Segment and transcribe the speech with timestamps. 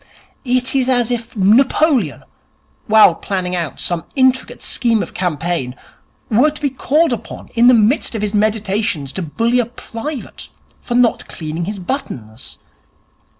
[0.43, 2.23] It is as if Napoleon,
[2.87, 5.75] while planning out some intricate scheme of campaign,
[6.27, 10.49] were to be called upon in the midst of his meditations to bully a private
[10.81, 12.57] for not cleaning his buttons.